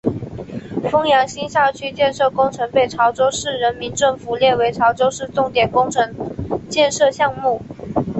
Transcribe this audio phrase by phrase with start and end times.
[0.91, 6.11] 枫洋新校区建设工程被潮州市人民政府列为潮州市重点工程
[6.67, 7.61] 建设项目。